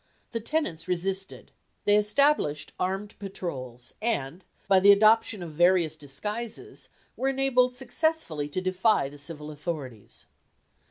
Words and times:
The 0.31 0.39
tenants 0.39 0.87
resisted. 0.87 1.51
They 1.85 1.95
established 1.95 2.73
armed 2.79 3.13
patrols, 3.19 3.93
and, 4.01 4.43
by 4.67 4.79
the 4.79 4.91
adoption 4.91 5.43
of 5.43 5.51
various 5.51 5.95
disguises, 5.95 6.89
were 7.15 7.29
enabled 7.29 7.75
successfully 7.75 8.49
to 8.49 8.61
defy 8.61 9.09
the 9.09 9.19
civil 9.19 9.51
authorities. 9.51 10.25